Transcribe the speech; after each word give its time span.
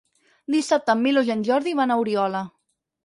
Dissabte 0.53 0.95
en 0.95 1.03
Milos 1.03 1.29
i 1.29 1.33
en 1.35 1.43
Jordi 1.49 1.77
van 1.81 1.93
a 1.93 1.99
Oriola. 2.05 2.43